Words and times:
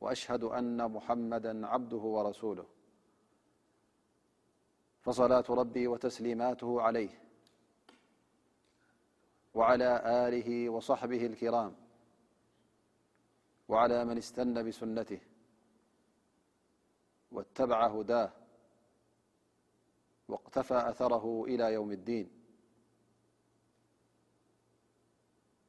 وأشهد 0.00 0.42
أن 0.44 0.90
محمدا 0.90 1.66
عبده 1.66 1.96
ورسوله 1.96 2.66
فصلاة 5.00 5.44
ربي 5.50 5.86
وتسليماته 5.88 6.82
عليه 6.82 7.22
وعلى 9.54 10.02
آله 10.28 10.68
وصحبه 10.70 11.26
الكرام 11.26 11.74
وعلى 13.68 14.04
من 14.04 14.18
استن 14.18 14.68
بسنته 14.68 15.20
واتبع 17.32 17.86
هداه 17.86 18.32
واقتفى 20.28 20.74
أثره 20.88 21.44
إلى 21.46 21.72
يوم 21.72 21.92
الدين 21.92 22.37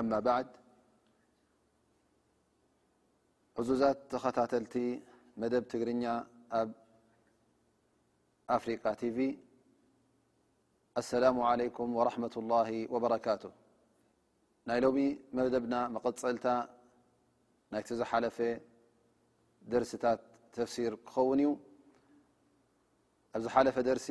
أما 0.00 0.18
بعد 0.28 0.46
عዙዛت 3.58 3.98
ተኸታተلቲ 4.12 4.74
مدب 5.40 5.64
ትግርኛ 5.70 6.04
ኣብ 6.60 6.68
ኣفرق 8.54 8.84
ቲቪ 9.00 9.18
السلام 11.00 11.36
عليكم 11.50 11.88
ورحمة 11.98 12.34
الله 12.40 12.70
وبركا 12.92 13.36
ናይ 14.68 14.78
لم 14.84 14.96
መدبና 15.36 15.74
مقፀلታ 15.94 16.46
ናت 17.72 17.86
ዝحلፈ 18.00 18.38
درسታት 19.72 20.20
ተفሲير 20.54 20.92
ክኸوን 21.08 21.38
እዩ 21.46 21.50
ኣ 23.34 23.36
ዝሓلፈ 23.44 23.76
درሲ 23.90 24.08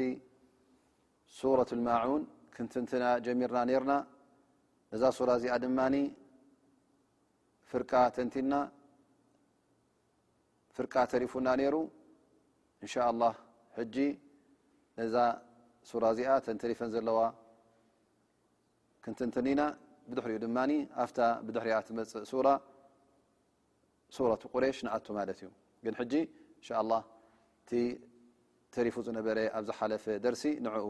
سرة 1.37 1.69
المعون 1.77 2.21
ك 2.55 2.57
جمرና 3.25 3.69
رና 3.81 3.91
ነዛ 4.93 5.03
ሱራ 5.17 5.29
እዚኣ 5.39 5.53
ድማ 5.63 5.79
ፍርቃ 7.71 7.91
ተንቲና 8.15 8.53
ፍርቃ 10.75 10.95
ተሪፉና 11.11 11.47
ነይሩ 11.59 11.75
እን 12.83 12.87
ሻ 12.93 12.95
لላه 13.13 13.33
ሕጂ 13.77 13.95
ነዛ 14.99 15.15
ሱራ 15.89 16.03
እዚኣ 16.13 16.29
ተን 16.45 16.57
ተሪፈን 16.63 16.89
ዘለዋ 16.95 17.19
ክንተንተኒና 19.03 19.61
ብድሕሪኡ 20.09 20.37
ድማ 20.45 20.57
ኣፍታ 21.03 21.19
ብድሕሪያ 21.45 21.75
ትመፅእ 21.87 22.23
ሱረة 24.17 24.35
ቁረሽ 24.53 24.77
ንኣቱ 24.85 25.07
ማለት 25.17 25.37
እዩ 25.43 25.49
ግን 25.83 25.93
ሕጂ 25.99 26.13
እን 26.25 26.85
ه 26.89 26.99
ቲ 27.69 27.71
ተሪፉ 28.75 28.95
ዝነበረ 29.07 29.37
ኣብ 29.57 29.63
ዝሓለፈ 29.69 30.03
ደርሲ 30.25 30.43
ንዕኡ 30.65 30.85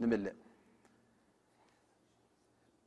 ንምልእ 0.00 0.36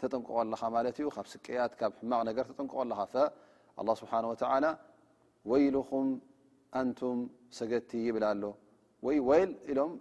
ተጠንቀቀካ 0.00 0.64
ማለት 0.76 0.96
እዩ 1.00 1.06
ካብ 1.14 1.26
ስቀያት 1.32 1.72
ካብ 1.80 1.92
ሕማቅ 2.02 2.20
ነገር 2.30 2.44
ተጠንቀቆ 2.50 2.78
ኣለካ 2.84 3.02
ኣه 3.80 3.86
ስብሓን 4.00 4.24
ተላ 4.42 4.64
ወይልኹም 5.50 6.06
ኣንቱም 6.80 7.18
ሰገድቲ 7.58 7.90
ይብላ 8.06 8.24
ኣሎ 8.34 8.44
ወይ 9.06 9.16
ወይል 9.28 9.50
ኢሎም 9.72 9.92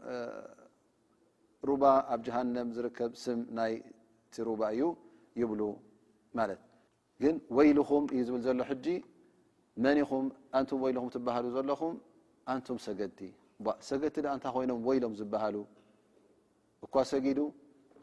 ሩባ 1.70 1.84
ኣብ 2.14 2.20
ጀሃንም 2.28 2.68
ዝርከብ 2.76 3.12
ስም 3.24 3.40
ናይ 3.60 3.74
ቲ 4.36 4.46
ሩባ 4.50 4.62
እዩ 4.76 4.84
ይብሉ 5.42 5.62
ማለት 6.40 6.62
ግን 7.24 7.36
ወይልኹም 7.58 8.06
እዩ 8.14 8.22
ዝብል 8.30 8.42
ዘሎ 8.48 8.60
ሕጂ 8.70 8.88
መንኹም 9.86 10.26
ኣንቱም 10.60 10.80
ወይልኩም 10.86 11.10
ትባሃሉ 11.16 11.46
ዘለኹም 11.58 11.96
ኣንቱም 12.54 12.78
ሰገድቲ 12.88 13.20
ሰገድቲ 13.90 14.16
ደ 14.26 14.28
እንታ 14.36 14.48
ኮይኖም 14.56 14.82
ወይሎም 14.90 15.14
ዝበሃሉ 15.20 15.56
እኳ 16.86 16.94
ሰጊዱ 17.14 17.40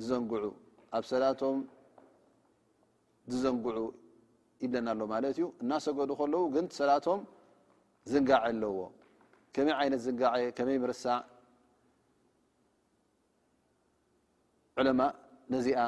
ዝዘንጉዑ 0.00 0.44
ኣብ 0.96 1.04
ሰላቶም 1.12 1.56
ዝዘንጉዑ 3.32 3.78
ይብለና 4.62 4.86
ኣሎ 4.94 5.00
ማለት 5.12 5.32
እዩ 5.36 5.42
እናሰገዱ 5.62 6.10
ከለው 6.20 6.42
ግን 6.54 6.66
ሰላቶም 6.78 7.20
ዝንጋዐ 8.12 8.40
ኣለዎ 8.48 8.78
ከመይ 9.54 9.74
ዓይነት 9.80 10.00
ዝንጋዐ 10.06 10.34
ከመይ 10.56 10.78
ምርሳ 10.84 11.04
ዕለማ 14.80 15.00
ነዚኣ 15.54 15.80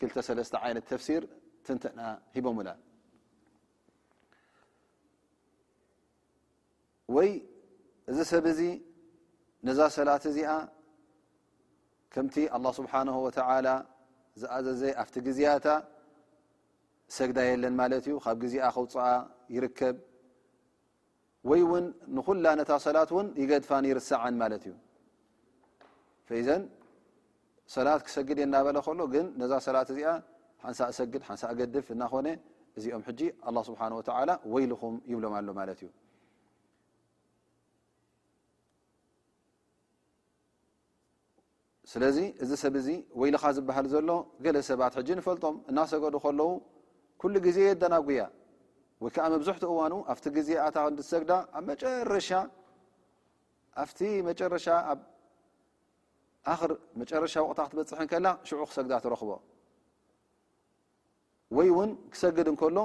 ክልተሰለስተ 0.00 0.54
ዓይነት 0.66 0.84
ተፍሲር 0.92 1.22
ትንተና 1.66 2.00
ሂቦምላ 2.34 2.68
ወይ 7.16 7.30
እዚ 8.10 8.18
ሰብ 8.32 8.44
እዚ 8.54 8.60
ነዛ 9.66 9.80
ሰላት 9.96 10.24
እዚኣ 10.30 10.50
ከምቲ 12.16 12.34
ኣላه 12.56 12.72
ስብሓነ 12.80 13.08
ወተላ 13.24 13.68
ዝኣዘዘ 14.40 14.82
ኣብቲ 15.00 15.14
ግዜያታ 15.26 15.66
ሰግዳ 17.16 17.38
የለን 17.46 17.74
ማለት 17.80 18.04
እዩ 18.08 18.14
ካብ 18.24 18.36
ግዜ 18.44 18.54
ክውፅኣ 18.74 19.04
ይርከብ 19.54 19.96
ወይ 21.50 21.60
እውን 21.66 21.84
ንኩላ 22.16 22.44
ነታ 22.60 22.70
ሰላት 22.86 23.10
እውን 23.14 23.26
ይገድፋን 23.42 23.84
ይርስዓን 23.90 24.34
ማለት 24.42 24.62
እዩ 24.68 24.72
ፈዘን 26.28 26.62
ሰላት 27.74 28.00
ክሰግድ 28.06 28.38
እየ 28.42 28.48
ናበለ 28.54 28.76
ከሎ 28.86 29.00
ግን 29.14 29.26
ነዛ 29.42 29.52
ሰላት 29.66 29.88
እዚኣ 29.94 30.08
ሓንሳ 30.64 30.80
ሰግድ 30.98 31.22
ሓንሳ 31.28 31.42
ገድፍ 31.60 31.86
እናኮነ 31.96 32.26
እዚኦም 32.78 33.04
ሕጂ 33.10 33.20
ኣ 33.48 33.56
ስብሓን 33.68 33.92
ወላ 33.98 34.30
ወይልኹም 34.54 34.94
ይብሎም 35.12 35.32
ኣሎ 35.40 35.48
ማለት 35.60 35.78
እዩ 35.84 35.90
ስለዚ 41.96 42.18
እዚ 42.44 42.50
ሰብ 42.60 42.74
እዚ 42.78 42.88
ወይ 43.20 43.28
ልኻ 43.34 43.44
ዝበሃል 43.56 43.86
ዘሎ 43.92 44.08
ገለ 44.44 44.56
ሰባት 44.68 44.92
ሕጂ 44.98 45.08
ንፈልጦም 45.18 45.54
እናሰገዱ 45.70 46.14
ከለዉ 46.24 46.50
ኩሉ 47.20 47.34
ግዜ 47.46 47.58
የዳናጉያ 47.68 48.22
ወይ 49.02 49.10
ከዓ 49.14 49.24
መብዝሕቲኡ 49.34 49.70
እዋኑ 49.74 49.94
ኣብቲ 50.12 50.24
ግዜኣታ 50.36 50.76
ክ 50.92 51.00
ሰግዳ 51.10 51.32
ኣብጨሻ 51.58 52.28
ኣቲ 53.84 53.98
መጨረሻ 54.28 54.66
ኣብ 54.92 55.00
ኣክር 56.52 56.70
መጨረሻ 57.02 57.32
ወቕታ 57.48 57.60
ክትበፅሕን 57.70 58.08
ከላ 58.12 58.26
ሽዑ 58.50 58.60
ክሰግዳ 58.70 58.92
ትረኽቦ 59.04 59.30
ወይ 61.58 61.68
እውን 61.74 61.90
ክሰግድ 62.12 62.48
እንከሎ 62.52 62.78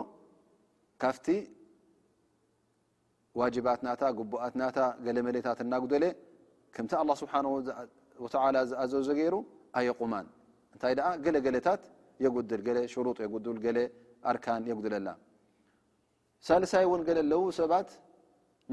ካፍቲ 1.04 1.28
ዋጅባትናታ 3.42 4.02
ጉቡኣትናታ 4.22 4.78
ገለ 5.08 5.18
መለታት 5.30 5.60
እናጉደለ 5.68 6.04
ከምቲ 6.78 6.92
ኣه 7.02 7.16
ስብሓ 7.24 7.34
ዝኣዘ 8.34 8.94
ዘገይሩ 9.08 9.36
ኣየ 9.80 9.90
እታይ 10.76 10.94
ገገለታት 11.26 11.84
የጉል 12.24 12.78
ሽ 12.94 13.28
ጉል 13.34 13.78
ኣርካ 14.30 14.46
የጉለላ 14.72 15.10
ሳልሳይ 16.48 16.86
እን 16.98 17.08
ለው 17.32 17.42
ሰባት 17.60 17.90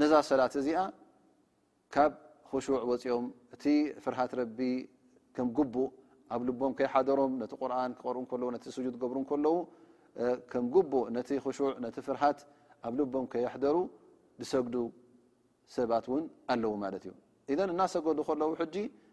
ነዛ 0.01 0.11
ሰላት 0.29 0.53
እዚኣ 0.59 0.79
ካብ 1.93 2.11
ክሹዕ 2.49 2.75
ወፅኦም 2.89 3.25
እቲ 3.55 3.63
ፍርሃት 4.03 4.31
ቢ 4.57 4.59
ከም 5.35 5.47
ጉቡእ 5.57 5.89
ኣብ 6.33 6.41
ልቦም 6.47 6.71
ከይሓደሮም 6.79 7.33
ነቲ 7.41 7.51
ር 7.71 8.17
ክር 8.75 8.87
ድ 8.93 8.95
ገብሩ 9.03 9.17
ከም 10.51 10.65
ነ 11.15 11.17
ዕ 11.37 11.39
ነ 11.85 11.89
ፍርሃት 12.07 12.39
ኣብ 12.87 12.93
ልቦም 12.99 13.25
ከየሕደሩ 13.33 13.77
ብሰጉዱ 14.39 14.75
ሰባት 15.77 16.05
ን 16.19 16.23
ኣለው 16.53 16.73
ማት 16.83 17.03
እዩ 17.07 17.13
እናሰገዱ 17.73 18.17
ከለው 18.29 18.49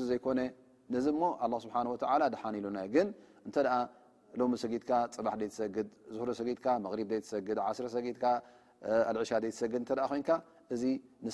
ዚ 0.07 0.09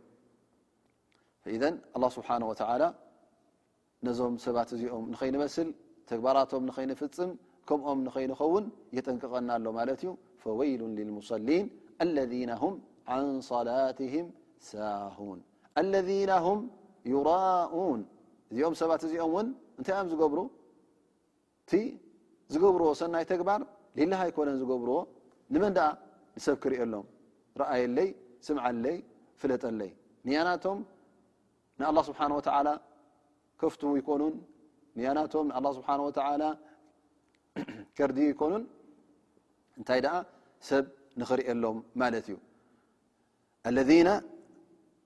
ኢዘን 1.55 1.75
ኣላ 1.97 2.03
ስብሓን 2.17 2.43
ወተላ 2.51 2.83
ነዞም 4.05 4.35
ሰባት 4.45 4.69
እዚኦም 4.77 5.05
ንኸይንመስል 5.15 5.67
ተግባራቶም 6.09 6.63
ንኸይንፍፅም 6.69 7.31
ከምኦም 7.69 7.99
ንኸይንኸውን 8.07 8.65
የጠንቀቐናሎ 8.97 9.65
ማለት 9.79 9.99
እዩ 10.03 10.09
ፈወይሉን 10.43 10.91
ልልሙሰሊን 10.97 11.67
አለذን 12.05 12.51
ም 12.71 12.73
ዓን 13.15 13.27
ሰላትም 13.51 14.25
ሳሁን 14.71 15.39
ለ 15.91 15.93
ይራኡን 17.11 17.99
እዚኦም 18.51 18.75
ሰባት 18.81 19.01
እዚኦም 19.07 19.29
እውን 19.31 19.47
እንታይ 19.79 19.93
እኦም 19.97 20.07
ዝገብሩ 20.11 20.39
እቲ 21.63 21.71
ዝገብርዎ 22.53 22.87
ሰናይ 23.01 23.23
ተግባር 23.31 23.61
ሊላሃ 23.97 24.21
ይኮነን 24.29 24.57
ዝገብርዎ 24.61 24.97
ንመን 25.53 25.73
ደኣ 25.77 25.87
ንሰብ 26.37 26.55
ክርእሎም 26.63 27.05
ረአየለይ 27.61 28.09
ስምዓለይ 28.47 28.97
ፍለጠለይ 29.41 29.91
ንያናቶም 30.27 30.77
ንኣላ 31.79 31.97
ስብሓን 32.09 32.31
ወተዓላ 32.37 32.69
ከፍትዉ 33.61 33.91
ይኮኑን 34.01 34.35
ንያናቶም 34.99 35.45
ንኣላ 35.49 35.67
ስብሓን 35.77 36.01
ወተዓላ 36.07 36.43
ከርዲ 37.97 38.17
ይኮኑን 38.31 38.63
እንታይ 39.79 39.99
ደኣ 40.05 40.15
ሰብ 40.69 40.85
ንክርእሎም 41.19 41.77
ማለት 42.01 42.25
እዩ 42.31 42.37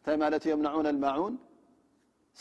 እንታይ 0.00 0.16
ማለት 0.22 0.42
ዮ 0.50 0.54
ነዑን 0.66 0.86
ልማዓን 0.96 1.34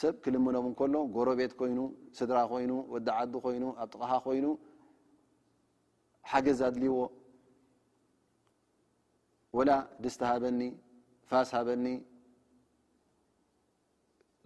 ሰብ 0.01 0.15
ክልምኖም 0.23 0.65
እንከሎ 0.69 0.95
ጎረቤት 1.15 1.53
ኮይኑ 1.59 1.79
ስድራ 2.17 2.37
ኮይኑ 2.51 2.71
ወዳዓዱ 2.93 3.33
ኮይኑ 3.45 3.63
ኣብ 3.83 3.87
ጥቕሓ 3.93 4.11
ኮይኑ 4.25 4.45
ሓገዝ 6.29 6.59
ኣድልዎ 6.67 6.95
ወላ 9.57 9.71
ድስተ 10.03 10.21
ሃበኒ 10.29 10.61
ፋስ 11.29 11.49
ሃበኒ 11.57 11.85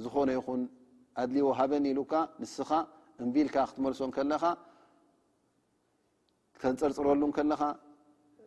ዝኾነ 0.04 0.30
ይኹን 0.38 0.62
ኣድልዎ 1.24 1.48
ሃበኒ 1.60 1.86
ኢሉካ 1.94 2.14
ንስኻ 2.42 2.72
እንቢልካ 3.24 3.56
ክትመልሶ 3.72 4.00
ከለኻ 4.18 4.44
ከንፀርፅረሉ 6.62 7.22
ከለኻ 7.40 7.62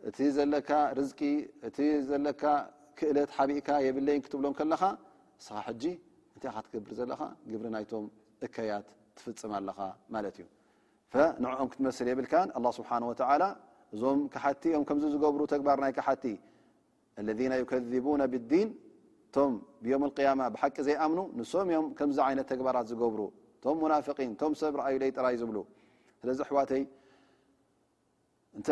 እቲ 0.09 0.19
ዘለካ 0.39 0.71
ርዝቂ 0.97 1.21
እቲ 1.67 1.79
ዘለካ 2.09 2.43
ክእለት 2.99 3.31
ሓብእካ 3.37 3.69
የብለይ 3.87 4.19
ክትብሎም 4.25 4.55
ከለካ 4.59 4.83
ስኻ 5.45 5.57
ሕጂ 5.67 5.85
እንታይ 6.35 6.51
ካ 6.55 6.59
ትገብር 6.67 6.93
ዘለካ 6.99 7.23
ግብሪ 7.51 7.67
ናይቶም 7.75 8.05
እከያት 8.47 8.87
ትፍፅም 9.17 9.53
ኣለኻ 9.59 9.79
ማለት 10.15 10.37
እዩ 10.41 10.45
ንኦም 11.43 11.69
ክትመስል 11.73 12.07
የብልካ 12.13 12.35
ኣ 12.59 12.73
ስብሓን 12.79 13.03
ወላ 13.11 13.43
እዞም 13.95 14.19
ካሓቲ 14.35 14.63
ኦም 14.77 14.85
ከምዚ 14.89 15.05
ዝገብሩ 15.15 15.41
ተግባር 15.55 15.79
ናይ 15.85 15.93
ከሓቲ 15.99 16.25
ለذና 17.27 17.53
ከذቡነ 17.71 18.23
ብዲን 18.33 18.69
ቶም 19.35 19.53
ብየም 19.83 20.03
ያማ 20.27 20.41
ብሓቂ 20.55 20.77
ዘይኣምኑ 20.89 21.21
ንሶም 21.39 21.69
እዮም 21.73 21.87
ከምዚ 21.99 22.19
ዓይነት 22.29 22.47
ተግባራት 22.53 22.87
ዝገብሩ 22.93 23.21
ቶም 23.65 23.77
ሙናፍቂን 23.83 24.33
ቶም 24.41 24.53
ሰብ 24.61 24.75
ረኣዩ 24.81 24.95
ለይ 25.03 25.11
ጠራይ 25.19 25.37
ዝብሉ 25.43 25.59
ስለዚ 26.21 26.39
ኣሕዋይ 26.47 26.67
እን 28.57 28.63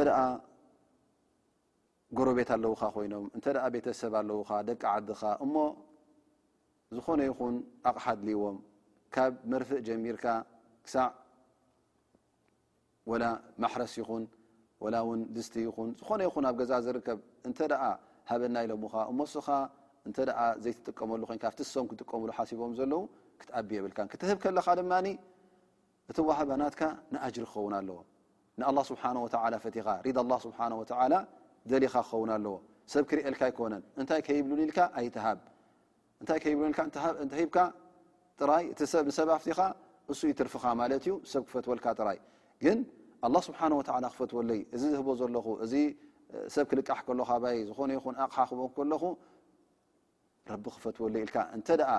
ጎረቤት 2.19 2.49
ኣለውካ 2.57 2.83
ኮይኖም 2.95 3.25
እተ 3.38 3.45
ቤተሰብ 3.75 4.14
ኣለውካ 4.21 4.50
ደቂ 4.69 4.81
ዓድኻ 4.95 5.21
እሞ 5.45 5.54
ዝኾነ 6.97 7.21
ይኹን 7.28 7.54
ኣቕሓ 7.88 8.07
ድልዎም 8.21 8.57
ካብ 9.14 9.33
መርፍእ 9.50 9.81
ጀሚርካ 9.87 10.25
ክዕ 10.88 11.07
ላ 13.23 13.25
ማሕረስ 13.62 13.92
ይኹን 14.00 14.23
ላ 14.95 14.97
ውን 15.09 15.21
ድስቲ 15.37 15.54
ይኹን 15.69 15.88
ዝኾነ 16.00 16.21
ይኹን 16.28 16.45
ኣብ 16.50 16.54
ገዛ 16.61 16.73
ዝርከብ 16.87 17.19
እተ 17.50 17.59
ሃበና 18.31 18.57
ኢለሙካ 18.66 18.95
እሞስኻ 19.12 19.49
እ 20.09 20.11
ዘይጥቀመሉ 20.64 21.23
ብ 21.31 21.33
ሶም 21.75 21.87
ክጥቀምሉ 21.90 22.28
ሓሲቦም 22.38 22.73
ዘለው 22.81 23.02
ክትኣቢ 23.40 23.69
የብልካ 23.78 23.99
ትህብ 24.23 24.38
ከለኻ 24.45 24.66
እቲ 26.12 26.19
ዋህናትካ 26.28 26.81
ንጅር 27.14 27.45
ክኸውን 27.49 27.73
ኣለዎ 27.78 27.99
ፈኻ 30.47 30.59
ሓ 31.00 31.02
ኻ 31.71 31.73
ክኸው 31.95 32.21
ኣለዎሰብክሪአልካ 32.35 33.42
ይኮነ 33.50 33.75
እታይ 34.02 34.21
ከይብሉን 34.26 34.59
ኢል 34.66 34.73
ኣይሃይሂይሰብ 36.33 39.28
ፍትኻ 39.42 39.59
እሱ 40.12 40.21
እይትርፍኻ 40.28 40.64
ማለትእዩ 40.81 41.12
ሰብ 41.33 41.42
ክፈትወልካጥራይ 41.49 42.19
ግ 42.62 42.64
ኣ 43.23 43.25
ስብሓ 43.47 43.61
ክፈትወለይ 44.14 44.61
እዚ 44.75 44.83
ዝህቦ 44.95 45.09
ዘለኹ 45.21 45.47
እዚ 45.64 45.75
ሰብ 46.54 46.64
ክልቃሕ 46.71 46.99
ከለካ 47.07 47.31
ይ 47.54 47.59
ዝኾነ 47.69 47.90
ይኹን 47.97 48.14
ኣቕሓ 48.25 48.38
ክቦ 48.50 48.61
ከለኹ 48.76 49.02
ረቢ 50.50 50.64
ክፈትወለይ 50.76 51.21
ኢልካ 51.26 51.37
እተደኣ 51.59 51.90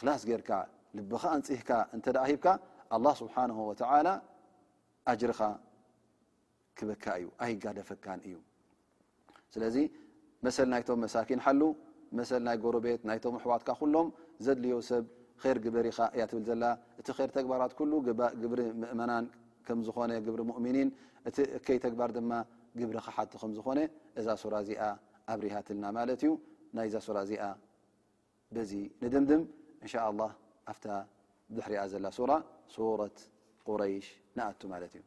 ክላስ 0.00 0.22
ገርካ 0.30 0.50
ልብኻ 0.98 1.22
እንፅህካ 1.38 1.70
እተኣ 1.96 2.16
ሂካ 2.30 2.46
ኣ 2.94 2.96
ስብሓ 3.22 3.34
ኣጅርኻ 5.10 5.40
ክበካ 6.78 7.04
እዩ 7.20 7.26
ኣይጋደፈካን 7.44 8.18
እዩ 8.28 8.36
ስለዚ 9.54 9.76
መሰል 10.46 10.68
ናይቶም 10.72 10.98
መሳኪን 11.04 11.40
ሓሉ 11.44 11.62
መሰል 12.18 12.42
ናይ 12.46 12.56
ጎረቤት 12.64 13.00
ናይቶም 13.08 13.34
ኣሕዋትካ 13.38 13.68
ኩሎም 13.80 14.08
ዘድልዮ 14.44 14.76
ሰብ 14.90 15.04
ር 15.54 15.56
ግበሪኻ 15.64 15.98
እያ 16.16 16.22
ትብል 16.30 16.44
ዘላ 16.48 16.64
እቲ 17.00 17.08
ር 17.18 17.28
ተግባራት 17.36 17.72
ኩሉ 17.78 17.92
ግብሪ 18.42 18.60
ምእመናን 18.82 19.24
ከም 19.66 19.78
ዝኾነ 19.86 20.10
ግብሪ 20.26 20.40
ሙእሚኒን 20.50 20.88
እቲ 21.28 21.36
እከይ 21.58 21.78
ተግባር 21.84 22.10
ድማ 22.16 22.32
ግብሪ 22.80 22.96
ክሓቲ 23.06 23.32
ከም 23.42 23.52
ዝኾነ 23.58 23.78
እዛ 24.20 24.26
ሱራ 24.42 24.54
እዚኣ 24.64 24.82
ኣብርሃትልና 25.34 25.84
ማለት 25.98 26.20
እዩ 26.24 26.32
ናይ 26.76 26.88
ዛ 26.94 27.04
ሱራ 27.06 27.18
እዚኣ 27.26 27.44
በዚ 28.56 28.72
ንድምድም 29.04 29.42
እንሻ 29.84 29.94
ላ 30.20 30.22
ኣፍታ 30.72 30.86
ዝሕርያ 31.56 31.80
ዘላ 31.94 32.06
ሱራ 32.18 32.32
ሱረት 32.76 33.18
ቁረይሽ 33.68 34.06
ንኣቱ 34.36 34.60
ማለት 34.74 34.92
እዩ 34.98 35.02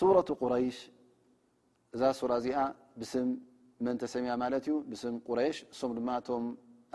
ሱረة 0.00 0.28
ቁረይሽ 0.40 0.76
እዛ 1.94 2.02
ሱራ 2.18 2.32
እዚኣ 2.40 2.58
ብስም 3.00 3.28
መን 3.84 3.96
ተሰሚያ 4.02 4.32
ማለት 4.42 4.64
እዩ 4.68 4.74
ብስም 4.90 5.14
ቁረይሽ 5.28 5.56
ሶም 5.78 5.90
ድማ 5.96 6.08
ቶም 6.26 6.44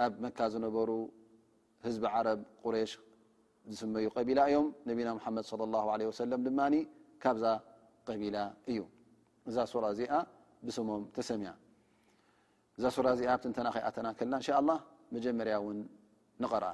ኣብ 0.03 0.13
መካ 0.23 0.37
ዝነበሩ 0.53 0.89
ህዝቢ 1.85 2.03
ዓረብ 2.13 2.39
ቁረሽ 2.65 2.91
ዝስመዩ 3.71 4.05
ቀቢላ 4.15 4.39
እዮም 4.51 4.67
ነቢና 4.89 5.09
ሙሓመድ 5.17 5.45
صለ 5.51 5.61
ه 5.83 5.85
عለه 5.93 6.07
ሰለም 6.21 6.41
ድማ 6.47 6.59
ካብዛ 7.23 7.45
ቀቢላ 8.07 8.37
እዩ 8.71 8.79
እዛ 9.49 9.57
ሱራ 9.73 9.83
እዚኣ 9.95 10.13
ብስሞም 10.65 11.03
ተሰሚያ 11.17 11.51
እዛ 12.77 12.83
ሱራ 12.95 13.07
እዚኣ 13.15 13.29
ብቲ 13.39 13.43
ንተናኸኣተና 13.51 14.07
ከልና 14.17 14.35
እንሻ 14.41 14.47
ላ 14.69 14.71
መጀመርያ 15.15 15.55
እውን 15.61 15.79
ንቀርአ 16.43 16.73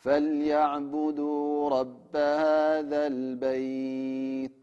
فليعبدوا 0.00 1.68
رب 1.80 2.16
هذا 2.16 3.06
البيت 3.06 4.56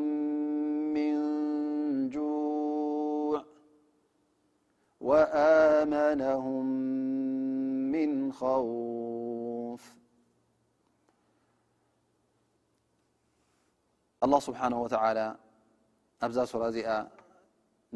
من 0.95 1.15
جوع 2.11 3.45
وآمنهم 5.01 6.65
من 7.95 8.33
خوف 8.33 9.83
الله 14.25 14.41
سبحانه 14.41 14.83
وتعالى 14.83 15.37
أزسراز 16.23 16.79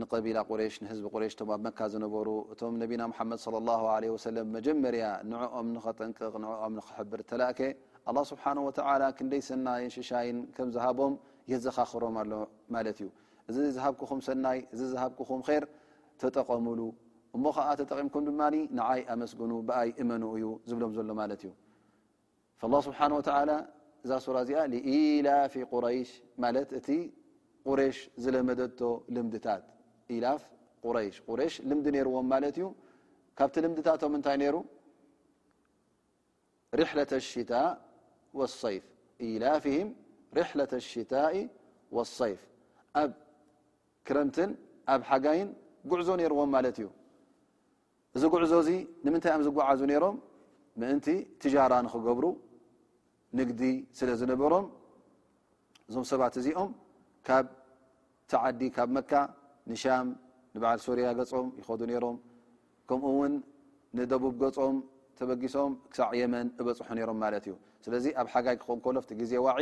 ንቀቢ 0.00 0.26
ቁረሽ 0.50 0.74
ንህዝቢ 0.82 1.06
ቁረሽ 1.14 1.32
ቶ 1.38 1.40
ኣብ 1.54 1.60
መካ 1.64 1.78
ዝነበሩ 1.92 2.28
እቶም 2.52 2.74
ነቢና 2.82 3.02
ሓመድ 3.16 3.40
ሰለም 4.26 4.46
መጀመርያ 4.56 5.02
ንኦም 5.30 5.66
ንኸጠንቅቕ 5.76 6.32
ንኦም 6.42 6.74
ክሕብር 6.86 7.20
ተላእከ 7.30 7.58
ኣ 8.08 8.12
ስብሓ 8.30 8.44
ክንደይ 9.16 9.42
ሰናይን 9.48 9.90
ሽሻይን 9.96 10.38
ከም 10.56 10.68
ዝሃቦም 10.76 11.14
የዘኻክሮም 11.52 12.14
ማለት 12.74 12.98
እዩ 13.02 13.08
እዚ 13.50 13.56
ዝሃብኩኹም 13.76 14.20
ሰናይ 14.28 14.58
እዚ 14.74 14.80
ዝሃብክኹም 14.92 15.40
ር 15.48 15.64
ተጠቀሙሉ 16.22 16.80
እሞ 17.36 17.44
ከዓ 17.56 17.68
ተጠቂምኩም 17.80 18.24
ድማ 18.28 18.40
ንዓይ 18.78 19.02
ኣመስግኑ 19.14 19.52
ብኣይ 19.70 19.90
እመኑ 20.04 20.24
እዩ 20.38 20.46
ዝብሎም 20.70 20.94
ዘሎ 20.98 21.08
ማለት 21.20 21.42
እዩ 21.48 21.52
ስብሓ 22.86 22.98
እዛ 24.04 24.14
ራ 24.34 24.38
እዚኣ 24.44 24.62
ኢላፊ 24.94 25.54
ቁረይሽ 25.74 26.10
ማለ 26.44 26.56
እቲ 26.80 26.88
ቁሬሽ 27.68 27.98
ዝለመደቶ 28.22 28.80
ልምድታት 29.14 29.62
ኢላፍ 30.16 30.42
ረሽ 31.40 31.54
ልምዲ 31.70 31.86
ነርዎም 31.96 32.26
ማለት 32.32 32.56
እዩ 32.60 32.66
ካብቲ 33.38 33.54
ልምድታቶም 33.64 34.10
ምንታይ 34.14 34.36
ነይሩ 34.42 34.56
ርሕለة 36.80 37.12
ሽታء 37.30 37.66
ይፍ 38.74 38.84
ኢላፊ 39.30 39.64
ርሕለة 40.38 40.72
ሽታء 40.90 41.34
ሰይፍ 42.18 42.40
ኣብ 43.00 43.10
ክረምትን 44.06 44.50
ኣብ 44.92 45.00
ሓጋይን 45.10 45.48
ጉዕዞ 45.90 46.08
ነርዎም 46.20 46.50
ማለት 46.56 46.76
እዩ 46.80 46.88
እዚ 48.16 48.22
ጉዕዞ 48.34 48.52
እዚ 48.62 48.70
ንምንታይ 49.04 49.34
ም 49.40 49.42
ዝጓዓዙ 49.46 49.80
ነሮም 49.90 50.16
ምእንቲ 50.80 51.06
ትጃራ 51.42 51.72
ንክገብሩ 51.86 52.24
ንግዲ 53.38 53.62
ስለ 53.98 54.08
ዝነበሮም 54.20 54.66
እዞም 55.88 56.04
ሰባት 56.10 56.34
እዚኦም 56.40 56.70
ካብ 57.26 57.46
ተዓዲ 58.30 58.60
ካብ 58.76 58.88
መካ 58.96 59.10
ንሻም 59.70 60.06
ንበዓል 60.54 60.78
ሱርያ 60.84 61.06
ገፆም 61.18 61.46
ይኸዱ 61.60 61.80
ነይሮም 61.90 62.16
ከምኡ 62.88 63.06
እውን 63.14 63.34
ንደቡብ 63.98 64.34
ገፆም 64.42 64.76
ተበጊሶም 65.18 65.72
ክሳዕ 65.92 66.10
የመን 66.20 66.46
እበፅሑ 66.60 66.88
ነሮም 66.98 67.18
ማለት 67.24 67.44
እዩ 67.48 67.54
ስለዚ 67.84 68.04
ኣብ 68.20 68.26
ሓጋይ 68.32 68.56
ክኸን 68.60 68.78
ከሎ 68.84 68.98
ቲ 69.08 69.12
ግዜ 69.20 69.32
ዋዒ 69.46 69.58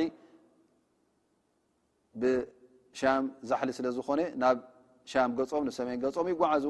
ብሻም 2.23 3.25
ዛሕሊ 3.51 3.71
ስለ 3.79 3.87
ዝኾነ 3.97 4.21
ናብ 4.43 4.59
ሻም 5.13 5.31
ገፆም 5.39 5.63
ንሰሜን 5.69 5.99
ገፆም 6.05 6.27
ይጓዓዙ 6.33 6.65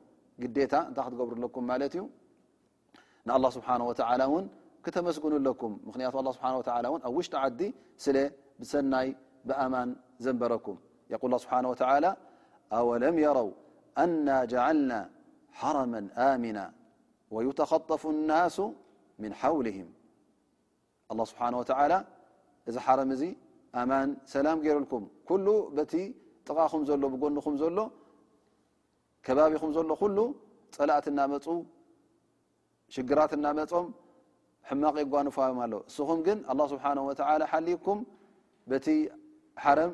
ك 5.61 6.43
ኣ 6.47 6.53
ሽጢ 7.17 7.37
ዲ 7.59 7.71
ሰይ 8.73 9.07
ብኣ 9.49 9.65
ዘንበረك 10.25 10.65
ه 12.73 12.85
ل 13.03 13.05
يرو 13.25 13.47
ن 14.25 14.29
جعلن 14.51 14.91
حر 15.59 15.75
ن 16.45 16.57
ወይተኸطፉ 17.35 18.03
اናሱ 18.15 18.57
ምን 19.21 19.31
ሓውልهም 19.39 19.87
ኣله 21.11 21.23
ስብሓነه 21.31 21.57
ወተላ 21.61 21.93
እዚ 22.69 22.75
ሓረም 22.85 23.09
እዚ 23.15 23.21
ኣማን 23.79 24.09
ሰላም 24.33 24.57
ገይሩልኩም 24.65 25.03
ኩሉ 25.29 25.47
በቲ 25.77 25.93
ጥቃኹም 26.47 26.81
ዘሎ 26.89 27.03
ብጎንኹም 27.13 27.55
ዘሎ 27.61 27.77
ከባቢኹም 29.25 29.71
ዘሎ 29.77 29.89
ኩሉ 30.01 30.17
ፀላእት 30.75 31.07
እናመፁ 31.11 31.45
ሽግራት 32.95 33.31
እናመፆም 33.37 33.87
ሕማቕ 34.69 34.95
የጓኑ 35.03 35.27
ፋቦም 35.37 35.59
ኣሎ 35.65 35.73
እስኹም 35.89 36.19
ግን 36.27 36.39
ኣه 36.51 36.63
ስብሓه 36.71 37.45
ሓሊብኩም 37.51 37.99
በቲ 38.71 38.87
ሓረም 39.65 39.93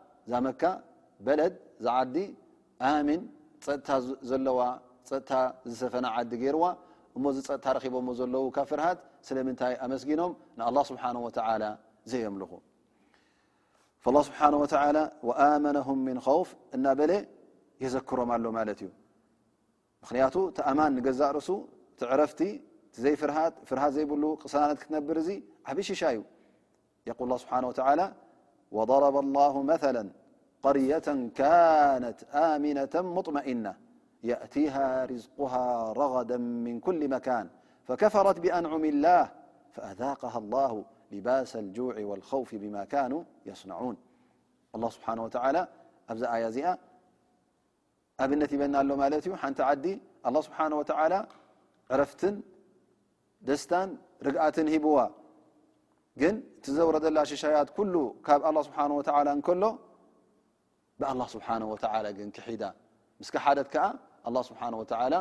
ዛ 0.29 0.41
መካ 0.45 0.63
በለድ 1.25 1.53
ዛ 1.85 1.87
ዓዲ 1.99 2.15
ኣሚን 2.89 3.21
ፀጥታ 3.65 3.89
ዘለዋ 4.29 4.59
ፀጥታ 5.09 5.31
ዝሰፈና 5.69 6.05
ዓዲ 6.17 6.31
ገይርዋ 6.41 6.65
እሞዚ 7.17 7.37
ፀጥታ 7.47 7.65
ረኪቦዎ 7.77 8.07
ዘለው 8.19 8.43
ካብ 8.55 8.65
ፍርሃት 8.71 8.99
ስለምንታይ 9.27 9.73
ኣመስጊኖም 9.85 10.31
ንኣላه 10.59 10.83
ስብሓ 10.89 11.03
ወ 11.25 11.27
ዘየምልኹ 12.11 12.51
ስብሓ 14.27 14.39
ኣመነም 15.49 15.99
ምን 16.07 16.17
ኸውፍ 16.27 16.49
እናበለ 16.75 17.11
የዘክሮም 17.83 18.29
ኣሎ 18.35 18.45
ማለት 18.57 18.79
እዩ 18.83 18.89
ምክንያቱ 20.03 20.35
ቲ 20.57 20.61
ኣማን 20.69 20.91
ንገዛ 20.97 21.21
ርሱ 21.37 21.49
ቲዕረፍቲ 21.99 22.41
ዘይፍርሃት 23.03 23.55
ፍርሃት 23.69 23.91
ዘይብሉ 23.97 24.23
ቅሳነት 24.43 24.77
ክትነብር 24.81 25.17
እዙ 25.21 25.29
ዓብ 25.71 25.77
ሽሻ 25.89 26.01
እዩ 26.15 26.21
ል 27.29 27.37
ስብሓ 27.43 27.53
وضرب 28.71 29.15
الله 29.25 29.61
مثلا 29.63 30.09
قرية 30.63 31.07
كانت 31.35 32.19
آمنة 32.33 32.93
مطمئنة 32.95 33.75
يأتيها 34.23 35.05
رزقها 35.05 35.93
رغدا 35.93 36.37
من 36.37 36.79
كل 36.79 37.07
مكان 37.09 37.49
فكفرت 37.85 38.39
بأنعم 38.39 38.85
الله 38.85 39.29
فأذاقها 39.71 40.37
الله 40.37 40.85
لباس 41.11 41.55
الجوع 41.55 41.95
والخوف 41.99 42.55
بما 42.55 42.83
كانوا 42.85 43.23
يصنعونالله 43.45 43.97
سبحانه 44.95 45.23
وتالىلالله 45.25 46.29
سبحانهوتعالى 50.47 51.19
عفدس 53.47 53.73
رهو 54.25 55.09
ግን 56.19 56.35
እቲዘውረደላ 56.59 57.19
ሽሻያት 57.31 57.69
ኩሉ 57.75 57.95
ካብ 58.27 58.41
ኣላ 58.49 58.57
ስብሓ 58.67 58.77
ወላ 58.99 59.27
እንከሎ 59.37 59.63
ብኣላ 60.99 61.21
ስብሓነ 61.33 61.61
ወተላ 61.73 62.05
ግን 62.17 62.27
ክሒዳ 62.37 62.63
ምስከ 63.21 63.35
ሓደት 63.45 63.67
ከዓ 63.73 63.85
ኣላ 64.29 64.37
ስብሓን 64.49 64.73
ወላ 64.81 65.13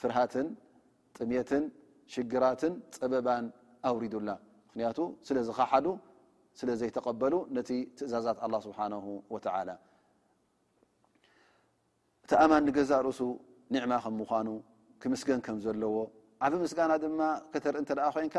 ፍርሃትን 0.00 0.48
ጥሜትን 1.16 1.64
ሽግራትን 2.14 2.74
ፀበባን 2.96 3.46
ኣውሪዱላ 3.90 4.30
ምክንያቱ 4.66 4.98
ስለዝካሓሉ 5.28 5.86
ስለ 6.58 6.68
ዘይተቀበሉ 6.80 7.34
ነቲ 7.56 7.70
ትእዛዛት 7.98 8.38
ኣላ 8.44 8.54
ስብሓን 8.66 8.92
ወተላ 9.34 9.68
እቲኣማን 12.24 12.62
ንገዛ 12.68 12.92
ርእሱ 13.08 13.20
ኒዕማ 13.74 13.92
ከም 14.04 14.14
ምኳኑ 14.20 14.48
ክምስገን 15.02 15.40
ከም 15.46 15.56
ዘለዎ 15.64 15.96
ዓብ 16.46 16.52
ምስጋና 16.62 16.92
ድማ 17.02 17.20
ከተርኢ 17.52 17.80
እንተ 17.82 17.90
ደኣ 17.98 18.06
ኮይንካ 18.16 18.36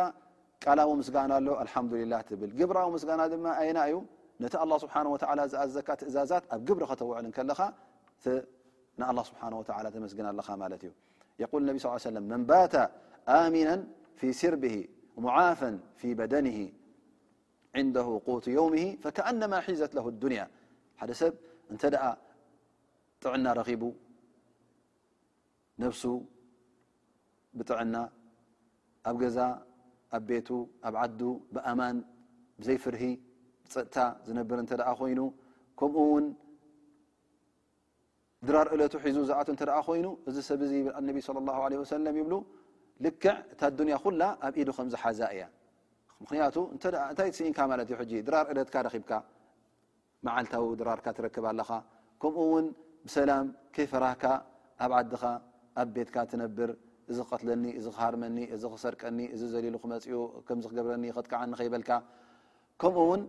ቃላ 0.64 0.80
ስጋና 1.08 1.34
لله 1.42 2.20
ብ 2.40 2.52
ግብ 2.60 2.72
ጋና 3.10 3.22
እዩ 3.62 3.94
ነቲ 4.44 4.54
لله 4.70 4.78
ስه 5.74 5.82
ካ 5.88 5.98
እዛዛ 6.10 6.32
ኣብ 6.56 6.62
ግብر 6.68 6.82
ተዕል 7.02 7.26
ኻ 7.38 7.40
له 7.50 7.56
ه 7.60 7.62
ግ 11.52 11.56
لى 11.68 11.74
ن 13.70 13.80
ف 14.20 14.22
ስርه 14.40 14.74
عፈ 15.38 15.62
ف 16.00 16.02
بدንه 16.20 16.58
عን 17.78 17.88
ق 18.26 18.46
يوه 18.58 18.78
فن 19.04 19.36
ሒዘ 19.66 19.82
ل 19.96 19.98
لያ 20.34 20.44
ብ 27.58 27.62
ጥና 27.70 27.96
ብና 29.20 29.38
ኣብ 30.18 30.24
ቤቱ 30.30 30.50
ኣብ 30.88 30.96
ዓዱ 31.04 31.20
ብኣማን 31.54 31.98
ብዘይፍርሂ 32.60 33.02
ብፀጥታ 33.64 33.96
ዝነብር 34.28 34.58
እንተ 34.64 34.72
ደ 34.80 34.82
ኮይኑ 35.00 35.20
ከምኡ 35.80 35.98
እውን 36.06 36.26
ድራር 38.48 38.68
እለቱ 38.76 38.94
ሒዙ 39.06 39.18
ዝኣቱ 39.30 39.48
እተ 39.56 39.62
ኮይኑ 39.88 40.08
እዚ 40.30 40.36
ሰብ 40.50 40.62
ዚ 40.72 40.74
ብ 40.88 40.94
ኣነቢ 41.00 41.18
ሰለም 41.94 42.16
ይብሉ 42.22 42.34
ልክዕ 43.06 43.36
እታ 43.54 43.62
ዱንያ 43.80 43.96
ኩላ 44.04 44.22
ኣብ 44.46 44.54
ኢዱ 44.62 44.70
ከምዝሓዛ 44.78 45.20
እያ 45.36 45.44
ምክንያቱ 46.24 46.58
ንታይ 46.76 47.30
ትስኢንካ 47.34 47.60
ማለት 47.72 47.90
ዩ 47.94 47.96
ሕጂ 48.02 48.12
ድራር 48.28 48.46
እለትካ 48.54 48.76
ረኺብካ 48.88 49.12
መዓልታዊ 50.28 50.66
ድራርካ 50.80 51.06
ትረክብ 51.18 51.46
ኣለኻ 51.52 51.70
ከምኡእውን 52.22 52.66
ብሰላም 53.08 53.48
ከይፈራህካ 53.76 54.24
ኣብ 54.86 54.92
ዓድኻ 55.00 55.24
ኣብ 55.82 55.88
ቤትካ 55.98 56.16
ትነብር 56.32 56.70
እዚ 57.12 57.20
ክ 57.30 57.32
ሃርእ 58.00 58.40
ክሰርቀ 58.72 59.02
እዚ 59.36 59.42
ዘሉ 59.54 59.64
መፅኡ 59.92 60.10
ከ 60.48 60.50
ክገብረ 60.72 60.96
ክትከዓኒ 61.16 61.52
ይበልካከምኡውን 61.68 63.22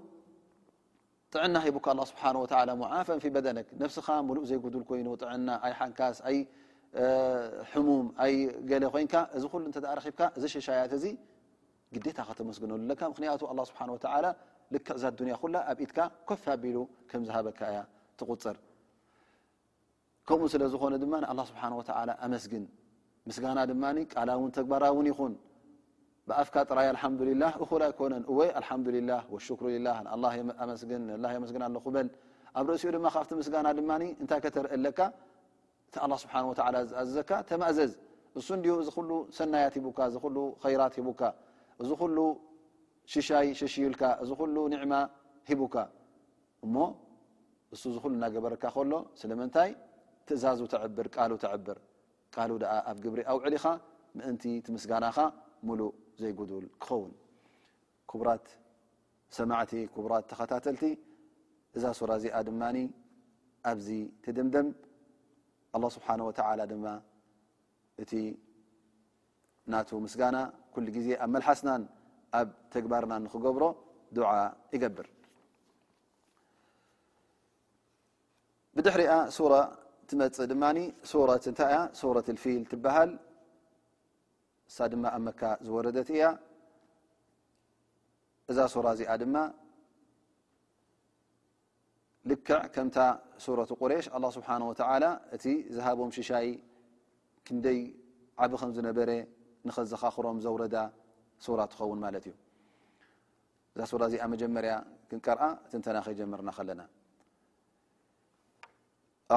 ጥዕና 1.35 1.57
ሂካ 1.65 1.87
ኣ 2.01 2.05
ስብሓ 2.11 2.23
ሙዓፈን 2.83 3.19
ፊ 3.23 3.27
ደነ 3.47 3.59
ነስኻ 3.83 4.07
ሉእ 4.37 4.45
ዘይጉዱል 4.51 4.85
ኮይኑ 4.91 5.09
ጥና 5.23 5.49
ኣይ 5.67 5.73
ሓንካስ 5.79 6.17
ኣይ 6.29 6.39
ሙም 7.87 8.07
ኣይ 8.25 8.35
ገለ 8.71 8.85
ኮይንካ 8.95 9.15
እዚ 9.37 9.45
ሉ 9.63 9.65
ብካ 10.09 10.21
እዚ 10.37 10.45
ሸሻያት 10.55 10.93
እዚ 10.99 11.05
ግታ 11.95 12.19
ከተመስግነሉ 12.29 12.81
ምክንያቱ 13.13 13.41
ኣ 13.53 13.55
ስብሓ 13.71 13.81
ልክዕዛ 14.75 15.05
ያ 15.33 15.37
ኩላ 15.43 15.57
ኣብኢትካ 15.71 15.99
ኮፍ 16.29 16.43
ኣቢሉ 16.57 16.77
ከምዝሃበካ 17.11 17.61
እያ 17.73 17.79
ትቁፅር 18.19 18.57
ከምኡ 20.29 20.45
ስለዝኾኑ 20.55 20.93
ድማ 21.05 21.15
ኣ 21.33 21.33
ስብሓ 21.51 21.63
ኣስግን 22.27 22.65
ምስጋና 23.29 23.59
ድማ 23.71 23.85
ቃላውን 24.13 24.51
ተግባራውን 24.59 25.07
ይኹን 25.13 25.33
ብኣፍካ 26.29 26.57
ጥራይ 26.71 26.89
ኣሓምዱላ 26.95 27.43
እ 27.63 27.67
ኣይኮነን 27.87 28.23
ወይ 28.39 28.49
ኣላ 28.59 29.13
ሽክሩ 29.47 29.67
ስ 30.83 30.85
ኣለበል 31.69 32.09
ኣብ 32.59 32.67
ርእሲኡ 32.73 32.91
ድማ 32.97 33.07
ካብ 33.15 33.31
ምስጋና 33.41 33.67
ድ 33.79 33.81
እታይ 34.23 34.41
ከተርአ 34.45 34.71
ኣለካ 34.79 34.99
እቲ 35.89 35.95
ስብሓ 36.23 36.35
ዝኣዘዘካ 36.59 37.31
ተማእዘዝ 37.51 37.93
እሱ 38.39 38.49
እዚ 38.85 38.89
ሉ 39.11 39.13
ሰናያት 39.39 39.75
ሂ 39.79 39.83
እዚ 40.63 40.75
ራት 40.83 40.97
ሂካ 41.09 41.23
እዚ 41.83 41.91
ሉ 42.17 42.21
ሽሻይ 43.13 43.49
ሽሽዩልካ 43.61 44.03
እዚ 44.23 44.31
ሉ 44.57 44.57
ኒዕማ 44.75 44.95
ሂቡካ 45.49 45.77
እሞ 46.65 46.75
እሱ 47.75 47.83
ዝሉ 47.95 48.05
እናገበረካ 48.17 48.65
ከሎ 48.77 48.93
ስለምንታይ 49.21 49.71
ትእዛዙ 50.29 50.61
ተብር 50.73 51.07
ቃሉ 51.17 51.31
ተብር 51.43 51.79
ቃሉ 52.35 52.51
ደኣ 52.63 52.73
ኣብ 52.91 52.97
ግብሪ 53.05 53.21
ኣውዕሊ 53.33 53.55
ኻ 53.63 53.67
ምእንቲ 54.17 54.43
ቲ 54.65 54.67
ምስጋናኻ 54.75 55.17
ሙሉእ 55.67 55.93
ዘይጉዱል 56.21 56.67
ክኸውን 56.83 57.13
ክቡራት 58.11 58.47
ሰማዕቲ 59.37 59.73
ክቡራት 59.95 60.25
ተኸታተልቲ 60.31 60.83
እዛ 61.77 61.85
ሱራ 61.99 62.11
እዚኣ 62.21 62.37
ድማኒ 62.49 62.77
ኣብዚ 63.71 63.89
ትድምደም 64.25 64.69
ኣله 65.77 65.87
ስብሓን 65.97 66.21
ወተ 66.29 66.39
ድማ 66.73 66.87
እቲ 68.03 68.13
ናቱ 69.73 69.89
ምስጋና 70.05 70.37
ኩሉ 70.75 70.87
ግዜ 70.97 71.09
ኣብ 71.23 71.31
መልሓስናን 71.35 71.83
ኣብ 72.39 72.49
ተግባርና 72.75 73.13
ክገብሮ 73.33 73.65
ድዓ 74.17 74.31
ይገብር 74.77 75.07
ብድሕሪኣ 78.77 79.13
ትመፅእ 80.11 80.47
ድማ 80.51 80.65
ሱረት 81.11 81.45
እንታይ 81.51 81.69
እያ 81.75 81.79
ሱረት 82.01 82.27
ልፊል 82.37 82.63
ትበሃል 82.71 83.11
እሳ 84.71 84.77
ድማ 84.93 85.05
ኣብ 85.17 85.23
መካ 85.27 85.41
ዝወረደት 85.67 86.09
እያ 86.15 86.25
እዛ 88.51 88.59
ሱራ 88.75 88.87
እዚኣ 88.97 89.11
ድማ 89.23 89.37
ልክዕ 92.31 92.59
ከምታ 92.75 92.97
ሱረት 93.47 93.71
ቁሬሽ 93.81 94.07
ኣه 94.17 94.27
ስብሓን 94.37 94.63
ወተላ 94.71 95.05
እቲ 95.35 95.45
ዝሃቦም 95.75 96.11
ሽሻይ 96.19 96.49
ክንደይ 97.47 97.81
ዓቢ 98.43 98.53
ከም 98.61 98.71
ዝነበረ 98.77 99.11
ንከዘኻክሮም 99.69 100.39
ዘውረዳ 100.45 100.77
ሱራት 101.47 101.71
ትኸውን 101.75 101.99
ማለት 102.05 102.25
እዩ 102.29 102.35
እዛ 103.75 103.81
ሱራ 103.93 104.03
እዚኣ 104.11 104.23
መጀመርያ 104.35 104.73
ክንቀርአ 105.11 105.43
እቲንተና 105.67 105.97
ከይጀመርና 106.07 106.51
ከለና 106.59 106.81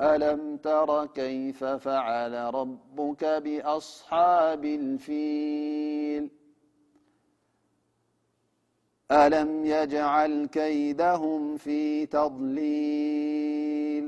ألم 0.01 0.57
تر 0.57 0.89
كيف 1.19 1.63
فعل 1.63 2.33
ربك 2.59 3.23
بأصحاب 3.45 4.63
الفيل 4.65 6.23
ألم 9.11 9.65
يجعل 9.65 10.45
كيدهم 10.45 11.57
في 11.57 12.05
تضليل 12.05 14.05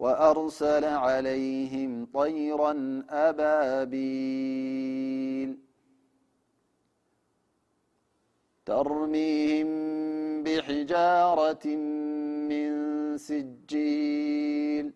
وأرسل 0.00 0.84
عليهم 0.84 2.06
طيرا 2.14 3.02
أبابيل 3.10 5.58
ترميهم 8.66 9.68
بحجارة 10.44 11.66
من 12.50 12.72
سجيل 13.28 14.86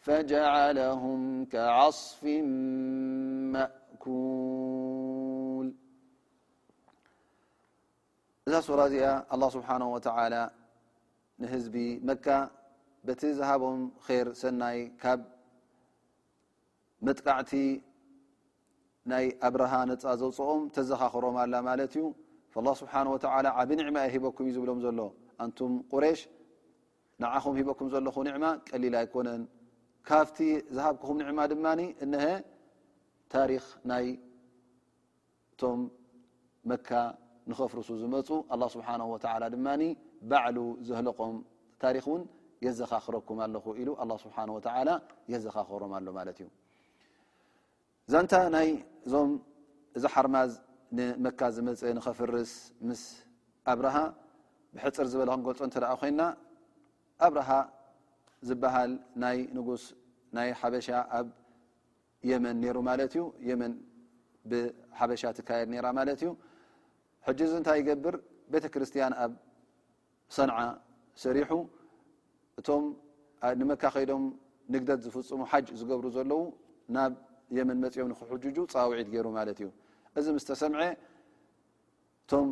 فجعلهم 0.00 1.44
كعصف 1.52 2.24
مأكول 3.56 5.66
سرادئ 8.66 9.04
الله 9.34 9.48
سبحانه 9.56 9.88
وتعالى 9.94 10.42
نهز 11.42 11.64
ب 11.68 11.76
مكة 12.10 12.38
በቲ 13.08 13.22
ዝሃቦም 13.38 13.78
ኸር 14.06 14.26
ሰናይ 14.40 14.76
ካብ 15.02 15.20
መጥቃዕቲ 17.06 17.52
ናይ 19.10 19.24
ኣብረሃ 19.46 19.72
ነፃ 19.90 20.02
ዘውፅኦም 20.20 20.60
ተዘኻኽሮም 20.74 21.36
ኣላ 21.44 21.54
ማለት 21.68 21.94
እዩ 22.00 22.04
ላ 22.66 22.72
ስብሓን 22.80 23.06
ወላ 23.12 23.46
ዓብ 23.60 23.70
ኒዕማ 23.80 23.96
እየ 24.06 24.10
ሂበኩም 24.14 24.46
እዩ 24.48 24.54
ዝብሎም 24.56 24.78
ዘሎ 24.84 24.98
ኣንቱም 25.44 25.72
ቁሬሽ 25.92 26.20
ንዓኹም 27.22 27.54
ሂበኩም 27.60 27.88
ዘለኹ 27.94 28.16
ኒዕማ 28.28 28.44
ቀሊል 28.68 28.94
ኣይኮነን 29.00 29.42
ካብቲ 30.08 30.38
ዝሃብኩኹም 30.76 31.18
ንዕማ 31.22 31.40
ድማኒ 31.52 31.80
እነሀ 32.06 32.24
ታሪክ 33.34 33.64
ናይ 33.90 34.06
እቶም 35.52 35.80
መካ 36.70 36.90
ንኸፍርሱ 37.50 37.88
ዝመፁ 38.04 38.28
ኣላ 38.54 38.62
ስብሓን 38.76 39.02
ወተላ 39.14 39.42
ድማኒ 39.56 39.82
ባዕሉ 40.30 40.56
ዘህለቆም 40.88 41.36
ታሪክ 41.84 42.04
እውን 42.10 42.22
የዘኻ 42.64 42.92
ክረኩም 43.04 43.38
ኣለኹ 43.44 43.64
ኢሉ 43.80 43.88
ኣ 44.02 44.04
ስብሓ 44.24 44.36
ወተላ 44.56 44.90
የዘኻ 45.32 45.56
ክሮም 45.68 45.92
ኣሎ 45.98 46.06
ማለት 46.18 46.36
እዩ 46.42 46.48
ዛንታ 48.12 48.32
ናይ 48.54 48.68
እዞም 49.06 49.30
እዚ 49.98 50.04
ሓርማዝ 50.14 50.52
ንመካ 50.98 51.40
ዝመፅአ 51.56 51.90
ንኸፍርስ 51.98 52.52
ምስ 52.88 53.02
ኣብርሃ 53.72 53.96
ብሕፅር 54.74 55.06
ዝበለኩን 55.12 55.42
ገልፆ 55.46 55.60
እተ 55.68 55.76
ደኣ 55.84 55.92
ኮይና 56.00 56.20
ኣብርሃ 57.26 57.48
ዝበሃል 58.48 58.92
ናይ 59.22 59.38
ንጉስ 59.56 59.82
ናይ 60.36 60.48
ሓበሻ 60.60 60.88
ኣብ 61.18 61.26
የመን 62.30 62.56
ነይሩ 62.62 62.76
ማለት 62.90 63.12
እዩ 63.16 63.22
የመን 63.50 63.72
ብሓበሻ 64.50 65.22
ትካየድ 65.38 65.68
ነራ 65.74 65.86
ማለት 66.00 66.20
እዩ 66.24 66.30
ሕጂ 67.26 67.40
እዚ 67.48 67.52
እንታይ 67.60 67.76
ይገብር 67.82 68.16
ቤተ 68.52 68.64
ክርስትያን 68.74 69.12
ኣብ 69.24 69.32
ሰንዓ 70.36 70.56
ሰሪሑ 71.24 71.50
እቶም 72.60 72.84
ንመካ 73.60 73.82
ኸይዶም 73.94 74.24
ንግደት 74.74 75.00
ዝፍፅሙ 75.04 75.40
ሓጅ 75.50 75.66
ዝገብሩ 75.80 76.04
ዘለዉ 76.16 76.40
ናብ 76.96 77.12
የመን 77.56 77.78
መፅኦም 77.84 78.06
ንክሕጅጁ 78.12 78.56
ፀዋውዒት 78.72 79.08
ገይሩ 79.14 79.26
ማለት 79.38 79.56
እዩ 79.64 79.68
እዚ 80.18 80.26
ምስ 80.36 80.44
ተሰምዐ 80.50 80.82
እቶም 82.22 82.48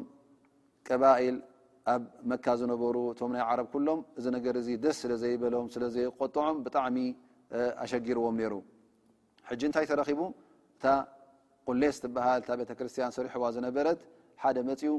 ቀባኢል 0.89 1.37
ኣብ 1.93 2.03
መካ 2.31 2.47
ዝነበሩ 2.61 2.97
እቶም 3.13 3.31
ናይ 3.37 3.43
ዓረብ 3.49 3.67
ኩሎም 3.73 4.01
እዚ 4.19 4.27
ነገር 4.37 4.55
እዚ 4.63 4.69
ደስ 4.85 4.97
ስለ 5.05 5.13
ዘይበሎም 5.23 5.67
ስለ 5.75 5.85
ዘይቆጠዖም 5.95 6.57
ብጣዕሚ 6.65 6.97
ኣሸጊርዎም 7.85 8.37
ነይሩ 8.41 8.55
ሕጂ 9.51 9.63
እንታይ 9.69 9.87
ተረኺቡ 9.91 10.21
እታ 10.77 10.85
ቁሌስ 11.69 11.97
ትበሃል 12.05 12.41
እታ 12.43 12.51
ቤተ 12.61 12.73
ክርስትያን 12.79 13.13
ስሪሕዋ 13.19 13.45
ዝነበረት 13.57 14.01
ሓደ 14.43 14.57
መፂኡ 14.71 14.93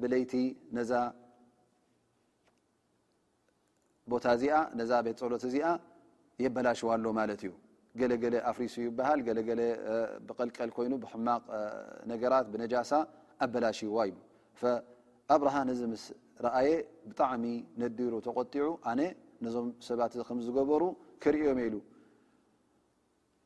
ብለይቲ 0.00 0.32
ነዛ 0.76 0.90
ቦታ 4.12 4.24
እዚኣ 4.36 4.54
ነዛ 4.78 4.90
ቤት 5.06 5.18
ፀሎት 5.22 5.44
እዚኣ 5.48 5.66
የበላሽዋኣሎ 6.44 7.06
ማለት 7.18 7.40
እዩ 7.46 7.50
ገለገለ 8.00 8.34
ኣፍሪሲ 8.50 8.74
ይበሃል 8.86 9.20
ገለለ 9.26 9.60
ብቀልቀል 10.28 10.70
ኮይኑ 10.76 10.92
ብሕማቕ 11.04 11.44
ነገራት 12.12 12.46
ብነጃሳ 12.52 12.92
ኣበላሽዋእዩዩ 13.44 14.14
ኣብርሃ 15.34 15.54
እዚ 15.74 15.80
ምስ 15.92 16.02
ረአየ 16.46 16.70
ብጣዕሚ 17.10 17.44
ነዲሩ 17.82 18.12
ተቆጢዑ 18.26 18.66
ኣነ 18.90 19.00
ነዞም 19.44 19.68
ሰባት 19.86 20.12
ከምዝገበሩ 20.28 20.82
ክርዮም 21.22 21.58
ሉ 21.72 21.76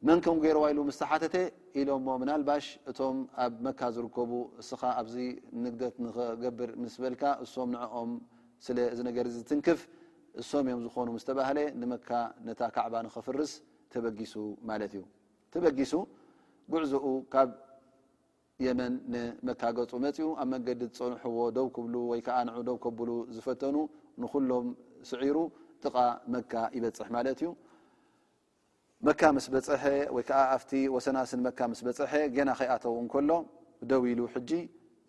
መን 0.06 0.18
ከም 0.24 0.36
ገይርዋ 0.42 0.64
ኢሉ 0.72 0.80
ምስተሓተተ 0.90 1.34
ኢሎ 1.80 1.88
ሞ 2.04 2.08
ምናልባሽ 2.22 2.66
እቶም 2.90 3.16
ኣብ 3.44 3.54
መካ 3.66 3.80
ዝርከቡ 3.96 4.30
እስኻ 4.62 4.82
ኣብዚ 5.00 5.16
ንግደት 5.64 5.94
ንክገብር 6.04 6.70
ምስ 6.82 6.94
በልካ 7.04 7.22
እሶም 7.44 7.68
ንኦም 7.74 8.12
ስለ 8.66 8.78
እዚ 8.94 9.00
ነገር 9.08 9.26
ዝትንክፍ 9.34 9.80
እሶም 10.40 10.66
እዮም 10.68 10.80
ዝኾኑ 10.86 11.08
ዝተባህለ 11.22 11.58
ንመካ 11.80 12.08
ነታ 12.46 12.60
ካዕባ 12.74 12.94
ንኸፍርስ 13.06 13.52
ተበጊሱ 13.92 14.34
ማለት 14.70 14.92
እዩ 14.96 15.02
ተበጊሱ 15.54 15.92
ጉዕዝኡ 16.72 17.04
ካብ 17.34 17.50
የመን 18.66 18.94
ንመካ 19.14 19.62
ገፁ 19.78 19.90
መፂኡ 20.04 20.28
ኣብ 20.42 20.48
መንገዲ 20.54 20.80
ዝፀንሕዎ 20.94 21.38
ደው 21.56 21.66
ክብሉ 21.76 21.94
ወይ 22.10 22.20
ከዓ 22.26 22.38
ንዑ 22.48 22.58
ደው 22.68 22.76
ከብሉ 22.84 23.10
ዝፈተኑ 23.36 23.76
ንኩሎም 24.22 24.66
ስዒሩ 25.10 25.36
ጥቓ 25.84 25.96
መካ 26.34 26.52
ይበፅሕ 26.76 27.08
ማለት 27.16 27.38
እዩ 27.42 27.48
መካ 29.08 29.20
ምስ 29.36 29.46
በፀሐ 29.52 29.84
ወይከዓ 30.16 30.40
ኣፍቲ 30.56 30.72
ወሰናስን 30.94 31.40
መካ 31.46 31.58
ምስ 31.72 31.80
በፅሐ 31.86 32.12
ገና 32.36 32.50
ከይኣተው 32.58 32.94
እንከሎ 33.02 33.30
ደው 33.90 34.02
ኢሉ 34.12 34.20
ሕጂ 34.34 34.50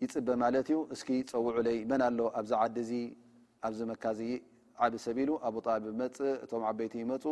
ይፅበ 0.04 0.28
ማለት 0.42 0.68
እዩ 0.72 0.78
እስኪ 0.94 1.08
ፀውዑ 1.32 1.56
ለይ 1.66 1.78
መና 1.90 2.02
ኣሎ 2.10 2.20
ኣብዝ 2.38 2.52
ዓዲ 2.62 2.76
እዚ 2.84 2.92
ኣብዚ 3.68 3.78
መካ 3.90 4.02
እዚ 4.14 4.22
ዓብ 4.84 4.94
ሰብ 5.04 5.16
ኢሉ 5.22 5.30
ኣብጣል 5.48 5.82
መፅእ 6.00 6.34
እቶም 6.44 6.62
ዓበይቲ 6.68 6.94
ይመፁ 7.02 7.24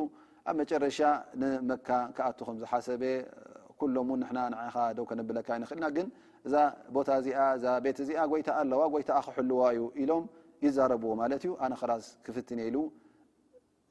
ኣብ 0.49 0.55
መጨረሻ 0.61 0.99
ንመካ 1.41 1.89
ከኣቱ 2.17 2.39
ከም 2.49 2.57
ዝሓሰበ 2.63 3.03
ኩሎም 3.81 4.09
እውን 4.13 4.21
ንና 4.27 4.39
ንዓይኻ 4.53 4.77
ደው 4.97 5.05
ከነብለካ 5.11 5.49
ይንክእልና 5.57 5.87
ግን 5.97 6.07
እዛ 6.47 6.55
ቦታ 6.97 7.09
እዚኣ 7.21 7.39
እዛ 7.59 7.65
ቤት 7.85 7.99
እዚኣ 8.05 8.21
ጎይታ 8.33 8.49
ኣለዋ 8.61 8.83
ጎይታ 8.95 9.11
ክሕልዋ 9.27 9.63
እዩ 9.75 9.81
ኢሎም 10.03 10.25
ይዛረብዎ 10.67 11.13
ማለት 11.23 11.43
እዩ 11.47 11.53
ኣነ 11.65 11.73
ክራስ 11.81 12.07
ክፍትነ 12.27 12.59
ኢሉ 12.71 12.77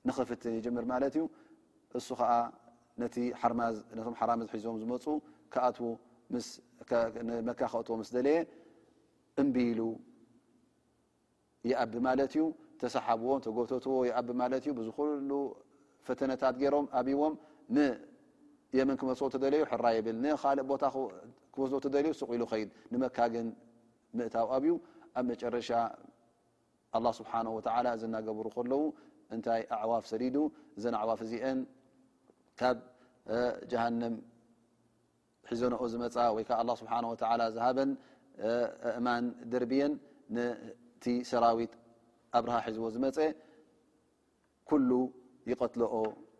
ንክፍትን 0.09 0.53
ይጀምር 0.59 0.85
ማለት 0.93 1.13
እዩ 1.17 1.23
እሱ 1.99 2.09
ከዓ 2.21 2.31
ነቲ 3.03 3.15
ማዝነቶም 3.59 4.15
ሓራምዝ 4.19 4.47
ሒዞም 4.55 4.77
ዝመፁ 4.81 5.05
ካኣ 5.53 5.67
ንመካ 7.27 7.61
ክእትዎ 7.71 7.93
ምስ 8.01 8.09
ደለየ 8.17 8.37
እምብሉ 9.41 9.79
ይኣብ 11.69 11.93
ማለት 12.07 12.33
እዩ 12.37 12.43
ተሰሓብዎ 12.81 13.31
ተጎተትዎ 13.45 13.93
ይኣብ 14.09 14.27
ማለት 14.41 14.61
እዩ 14.65 14.71
ብዝኩሉ 14.79 15.31
ፈተነታት 16.07 16.55
ገይሮም 16.61 16.85
ኣብዎም 16.99 17.33
ንየመን 17.75 18.95
ክመስ 19.01 19.21
ተደለዩ 19.35 19.61
ሕራ 19.71 19.85
የብል 19.95 20.17
ንካልእ 20.25 20.63
ቦታ 20.71 20.83
ክመ 21.53 21.63
ተደለዩ 21.85 22.13
ስቁኢሉ 22.19 22.43
ኸይድ 22.51 22.69
ንመካግን 22.91 23.47
ምእታው 24.17 24.47
ኣብዩ 24.57 24.73
ኣብ 25.19 25.23
መጨረሻ 25.31 25.69
ኣه 26.97 27.07
ስብሓ 27.19 27.31
ወ 27.55 27.57
እዝ 27.97 28.03
ናገብሩ 28.13 28.45
ከለዉ 28.55 28.81
እንታይ 29.35 29.61
ኣዕዋፍ 29.83 30.05
ሰዲዱ 30.11 30.35
እዘን 30.77 30.95
ኣዕዋፍ 30.99 31.19
እዚአን 31.25 31.59
ካብ 32.59 32.77
ጀሃንም 33.71 34.15
ሒዘንኦ 35.51 35.81
ዝመፃ 35.93 36.15
ወይከ 36.37 36.49
ኣ 36.61 36.63
ስብሓ 36.81 36.93
ዝሃበን 37.57 37.91
እማን 38.99 39.25
ደርብየን 39.51 39.93
ነቲ 40.37 41.05
ሰራዊት 41.29 41.73
ኣብ 42.37 42.45
ረሃ 42.49 42.57
ሒዝዎ 42.73 42.87
ዝመፀ 42.95 43.19
ኩሉ 44.69 44.89
ይቀትልኦ 45.51 45.95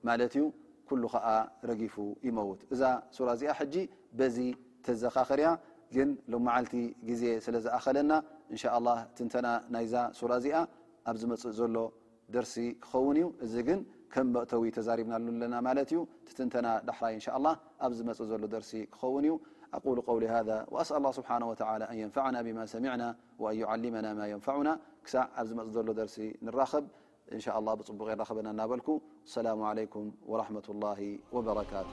ማለት 0.08 0.34
እዩ 0.38 0.44
ኩሉ 0.90 1.04
ከዓ 1.14 1.28
ረጊፉ 1.70 1.96
ይመውት 2.28 2.62
እዛ 2.74 2.82
ሱራ 3.18 3.28
እዚኣ 3.38 3.52
ጂ 3.74 3.76
በዚ 4.20 4.38
ተዘኻኸርያ 4.86 5.48
ግን 5.96 6.10
ሎ 6.32 6.34
መዓልቲ 6.48 6.76
ግዜ 7.10 7.24
ስለ 7.46 7.56
ዝኣኸለና 7.66 8.12
እን 8.52 8.60
ትንተና 9.18 9.48
ናይዛ 9.74 9.96
ሱራ 10.20 10.32
እዚኣ 10.42 10.58
ኣብ 11.10 11.16
ዝመፅእ 11.22 11.54
ዘሎ 11.60 11.76
ደርሲ 12.36 12.56
ክኸውን 12.84 13.18
እዩ 13.20 13.28
እዚ 13.46 13.54
ግን 13.68 13.80
ከም 14.14 14.28
መእተዊ 14.36 14.64
ተዛሪብናሉ 14.76 15.26
ና 15.54 15.56
ማለት 15.68 15.90
እዩ 15.94 16.00
ትንተና 16.38 16.68
ዳሕራይ 16.90 17.14
እን 17.18 17.48
ኣብ 17.86 17.92
ዝመፅእ 18.00 18.28
ዘሎ 18.32 18.44
ደርሲ 18.56 18.72
ክኸውን 18.94 19.26
እዩ 19.28 19.34
ኣ 19.78 19.80
ው 20.74 20.78
ኣስ 20.82 20.90
ስብሓ 21.18 21.32
ን 21.42 21.46
ንፈና 22.10 22.36
ብማ 22.46 22.60
ሰሚና 22.76 22.94
ን 23.08 23.68
ዓመና 23.74 24.08
ማ 24.20 24.24
ንፋና 24.40 24.68
ኣዚ 25.36 25.50
መፅ 25.60 25.68
ዘሎ 25.76 25.88
ደርሲ 26.00 26.18
ንራኸብ 26.48 26.86
إን 27.36 27.40
شء 27.46 27.54
الله 27.60 27.74
ብፅቡቀ 27.80 28.10
ራበና 28.24 28.48
ናበልኩ 28.60 28.88
السلم 29.28 29.60
عليكم 29.72 30.04
ورحمة 30.32 30.68
الله 30.74 31.00
وبركቱ 31.36 31.90